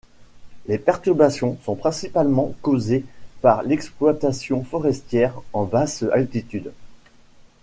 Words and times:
Les 0.65 0.79
perturbations 0.79 1.59
sont 1.63 1.75
principalement 1.75 2.55
causées 2.63 3.05
par 3.41 3.61
l'exploitation 3.61 4.63
forestière 4.63 5.39
en 5.53 5.65
basse 5.65 6.03
altitude. 6.11 6.71